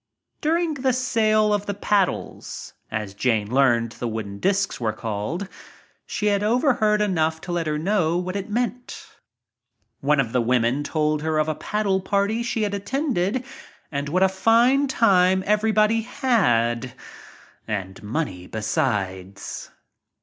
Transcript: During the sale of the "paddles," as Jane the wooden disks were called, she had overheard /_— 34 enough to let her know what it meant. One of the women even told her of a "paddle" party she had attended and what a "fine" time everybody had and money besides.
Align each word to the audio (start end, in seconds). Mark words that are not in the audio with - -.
During 0.41 0.73
the 0.73 0.93
sale 0.93 1.53
of 1.53 1.67
the 1.67 1.75
"paddles," 1.75 2.73
as 2.89 3.13
Jane 3.13 3.49
the 3.49 4.07
wooden 4.07 4.39
disks 4.39 4.79
were 4.81 4.93
called, 4.93 5.47
she 6.07 6.25
had 6.25 6.41
overheard 6.41 7.01
/_— 7.01 7.01
34 7.01 7.05
enough 7.05 7.41
to 7.41 7.51
let 7.51 7.67
her 7.67 7.77
know 7.77 8.17
what 8.17 8.35
it 8.35 8.49
meant. 8.49 9.05
One 9.99 10.19
of 10.19 10.31
the 10.31 10.41
women 10.41 10.77
even 10.77 10.83
told 10.85 11.21
her 11.21 11.37
of 11.37 11.47
a 11.47 11.53
"paddle" 11.53 12.01
party 12.01 12.41
she 12.41 12.63
had 12.63 12.73
attended 12.73 13.45
and 13.91 14.09
what 14.09 14.23
a 14.23 14.27
"fine" 14.27 14.87
time 14.87 15.43
everybody 15.45 16.01
had 16.01 16.93
and 17.67 18.01
money 18.01 18.47
besides. 18.47 19.69